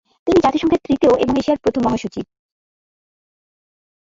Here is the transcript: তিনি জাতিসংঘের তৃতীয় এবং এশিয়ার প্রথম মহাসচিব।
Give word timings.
তিনি 0.27 0.39
জাতিসংঘের 0.39 0.83
তৃতীয় 0.85 1.13
এবং 1.15 1.33
এশিয়ার 1.37 1.61
প্রথম 1.63 1.81
মহাসচিব। 1.85 2.25